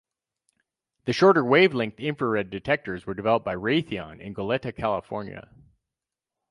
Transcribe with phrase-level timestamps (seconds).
[1.05, 5.49] The shorter-wavelength infrared detectors were developed by Raytheon in Goleta, California.